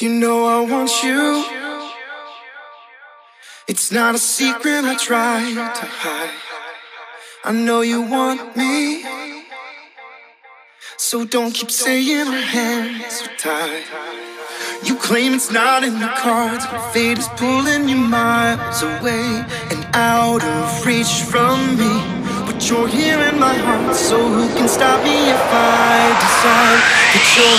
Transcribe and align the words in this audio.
You 0.00 0.10
know 0.10 0.44
I 0.46 0.60
want 0.60 1.02
you. 1.02 1.44
It's 3.66 3.90
not 3.90 4.14
a 4.14 4.18
secret 4.18 4.84
I 4.84 4.94
try 4.94 5.40
to 5.52 5.86
hide. 5.86 6.30
I 7.44 7.50
know 7.50 7.80
you 7.80 8.02
want 8.02 8.56
me. 8.56 9.02
So 10.98 11.24
don't 11.24 11.50
keep 11.52 11.72
saying 11.72 12.28
our 12.28 12.40
hands 12.40 13.22
are 13.26 13.36
tied. 13.38 13.82
You 14.84 14.94
claim 14.94 15.34
it's 15.34 15.50
not 15.50 15.82
in 15.82 15.98
the 15.98 16.12
cards, 16.18 16.64
but 16.66 16.92
fate 16.92 17.18
is 17.18 17.26
pulling 17.36 17.88
you 17.88 17.96
miles 17.96 18.82
away 18.82 19.44
and 19.70 19.84
out 19.94 20.44
of 20.44 20.86
reach 20.86 21.22
from 21.22 21.76
me. 21.76 22.17
You're 22.68 22.86
here 22.86 23.18
in 23.20 23.38
my 23.38 23.54
heart, 23.54 23.96
so 23.96 24.18
who 24.18 24.46
can 24.54 24.68
stop 24.68 25.02
me 25.02 25.30
if 25.30 25.40
I 25.40 26.12
decide 26.20 26.84
that 27.16 27.24
you're 27.32 27.58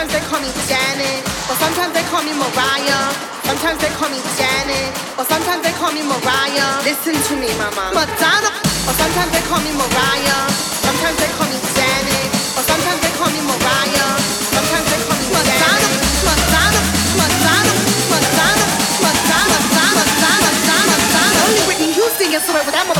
Sometimes 0.00 0.16
they 0.16 0.28
call 0.32 0.40
me 0.40 0.48
Janet. 0.64 1.20
Or 1.44 1.56
sometimes 1.60 1.92
they 1.92 2.00
call 2.08 2.24
me 2.24 2.32
Mariah. 2.32 3.12
Sometimes 3.44 3.84
they 3.84 3.92
call 4.00 4.08
me 4.08 4.16
Janet. 4.32 4.88
Or 5.20 5.28
sometimes 5.28 5.60
they 5.60 5.76
call 5.76 5.92
me 5.92 6.00
Mariah. 6.00 6.80
Listen 6.88 7.20
to 7.20 7.34
me, 7.36 7.52
mama. 7.60 7.92
Madonna. 7.92 8.48
Or 8.88 8.96
sometimes 8.96 9.28
they 9.28 9.44
call 9.44 9.60
me 9.60 9.76
Mariah. 9.76 10.40
Sometimes 10.80 11.20
they 11.20 11.28
call 11.36 11.44
me 11.52 11.60
Janet. 11.76 12.26
Or 12.56 12.64
sometimes 12.64 12.96
they 13.04 13.12
call 13.20 13.28
me 13.28 13.44
Mariah. 13.44 14.08
Sometimes 14.56 14.88
they 14.88 15.00
call 15.04 15.20
me 15.20 15.26
Madonna. 15.36 15.92
Madonna. 16.24 16.80
Madonna. 17.20 17.60
Madonna. 17.60 17.76
Madonna. 18.08 18.64
Madonna. 19.04 19.56
Madonna. 19.60 20.00
Madonna. 20.00 20.48
Madonna. 20.48 21.44
Only 21.44 21.62
Whitney 21.68 21.92
Houston 21.92 22.32
gets 22.32 22.48
away 22.48 22.64
with 22.64 22.72
that 22.72 22.88
motherfucking 22.88 22.99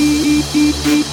Beep. 0.71 1.11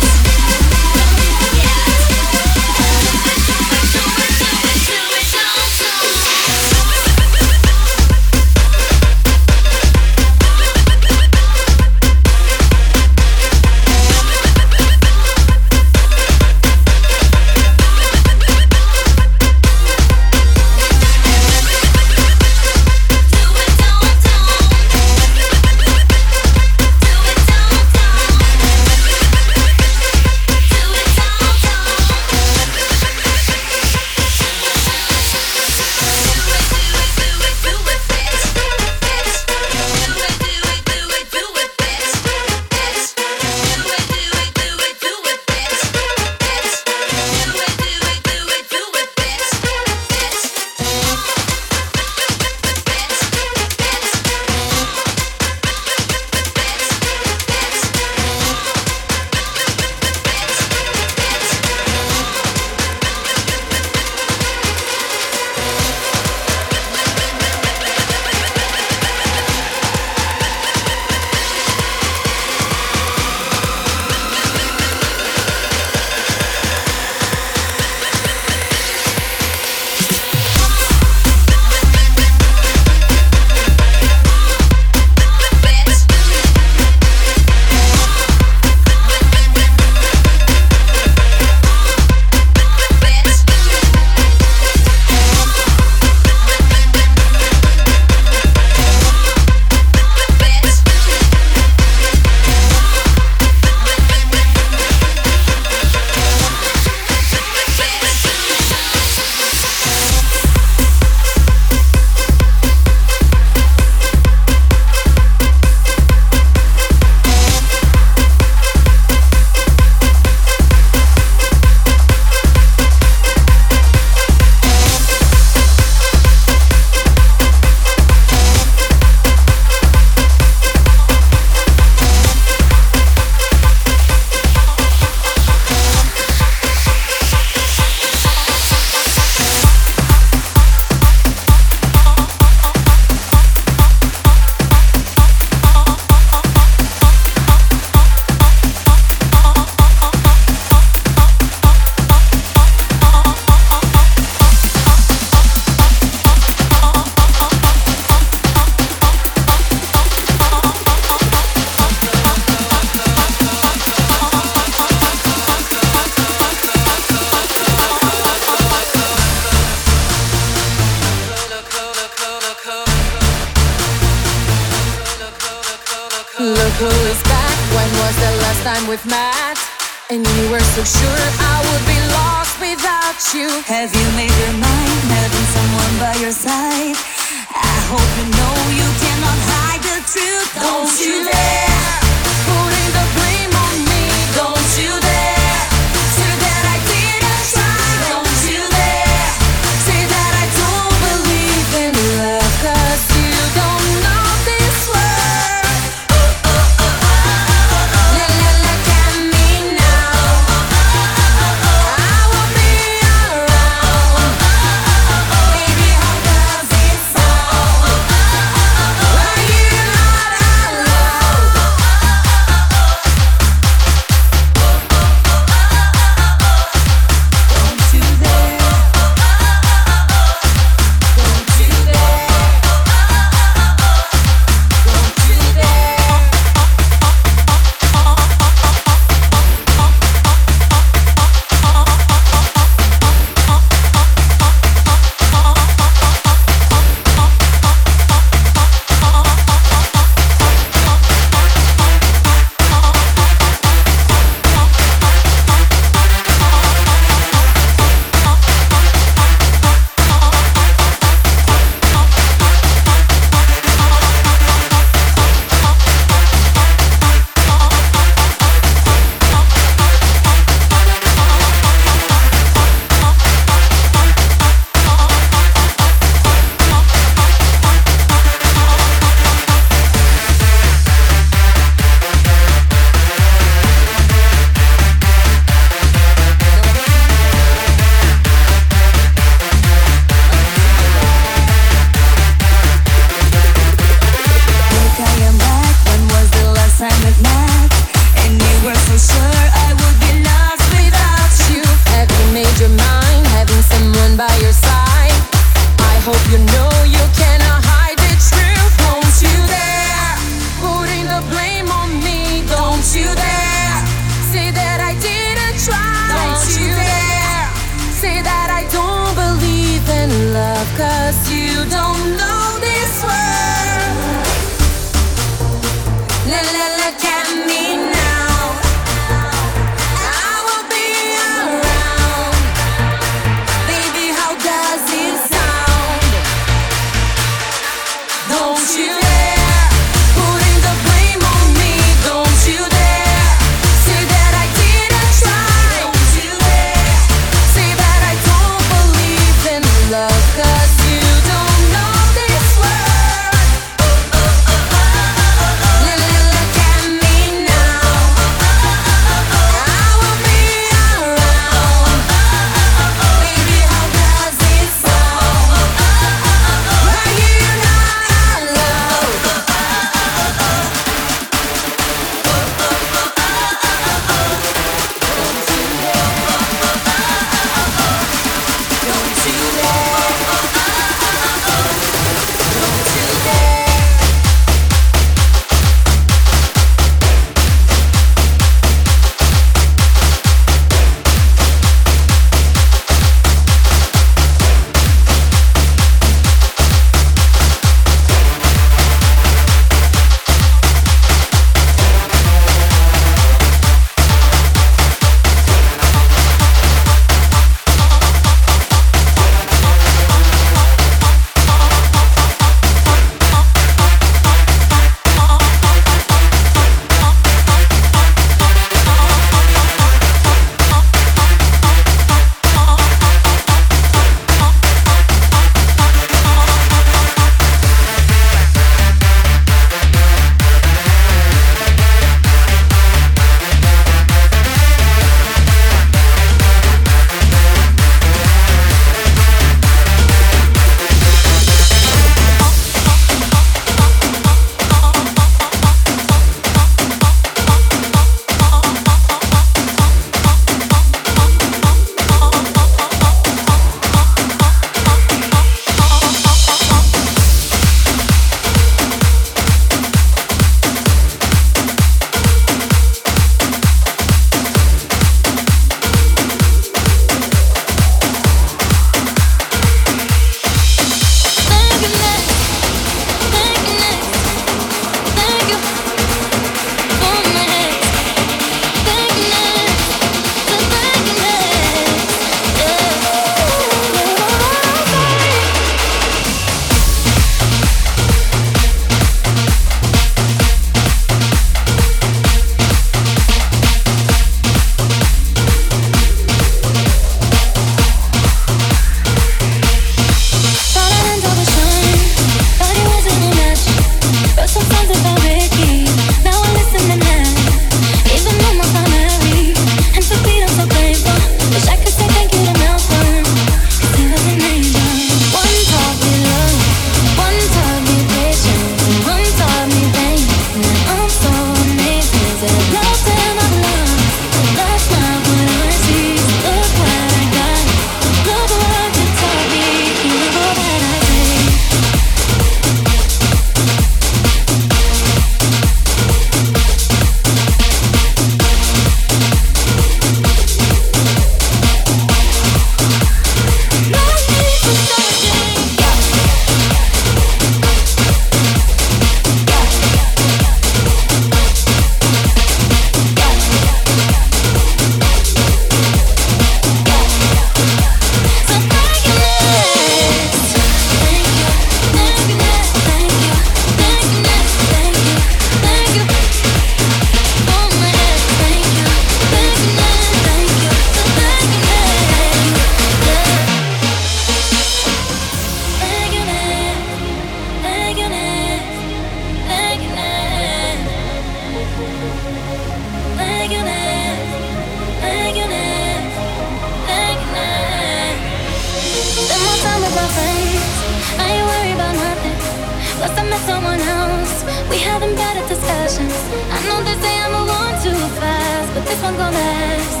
Plus 593.04 593.18
I 593.18 593.24
met 593.28 593.40
someone 593.44 593.80
else. 593.80 594.44
We 594.70 594.78
having 594.78 595.14
better 595.14 595.44
discussions. 595.46 596.16
I 596.48 596.56
know 596.64 596.80
they 596.88 596.96
say 597.04 597.12
I'm 597.20 597.36
a 597.36 597.44
one 597.44 597.76
too 597.84 598.00
fast, 598.16 598.72
but 598.72 598.82
this 598.88 598.96
one 599.02 599.14
gon' 599.20 599.34
last. 599.34 600.00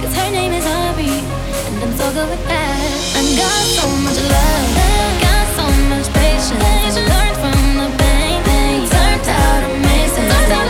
Cause 0.00 0.14
her 0.16 0.30
name 0.32 0.54
is 0.56 0.64
Ari, 0.64 1.12
and 1.68 1.76
I'm 1.84 1.92
so 2.00 2.08
good 2.16 2.28
with 2.32 2.44
that. 2.48 2.88
I 3.16 3.22
got 3.36 3.64
so 3.76 3.84
much 4.00 4.20
love, 4.32 4.66
got 5.20 5.46
so 5.60 5.64
much 5.92 6.08
patience. 6.16 6.96
Learned 7.12 7.36
from 7.36 7.60
the 7.84 7.88
pain, 8.00 8.40
turned 8.96 9.28
out 9.28 9.62
amazing. 9.68 10.67